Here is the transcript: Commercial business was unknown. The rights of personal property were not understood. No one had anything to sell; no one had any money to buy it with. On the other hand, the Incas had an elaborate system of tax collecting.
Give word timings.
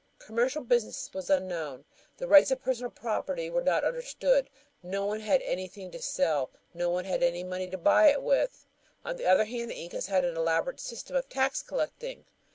Commercial 0.17 0.63
business 0.63 1.11
was 1.13 1.29
unknown. 1.29 1.85
The 2.17 2.27
rights 2.27 2.49
of 2.49 2.59
personal 2.63 2.89
property 2.89 3.51
were 3.51 3.61
not 3.61 3.83
understood. 3.83 4.49
No 4.81 5.05
one 5.05 5.19
had 5.19 5.43
anything 5.43 5.91
to 5.91 6.01
sell; 6.01 6.49
no 6.73 6.89
one 6.89 7.05
had 7.05 7.21
any 7.21 7.43
money 7.43 7.69
to 7.69 7.77
buy 7.77 8.07
it 8.07 8.23
with. 8.23 8.65
On 9.05 9.15
the 9.15 9.27
other 9.27 9.45
hand, 9.45 9.69
the 9.69 9.75
Incas 9.79 10.07
had 10.07 10.25
an 10.25 10.35
elaborate 10.37 10.79
system 10.79 11.15
of 11.15 11.29
tax 11.29 11.61
collecting. 11.61 12.25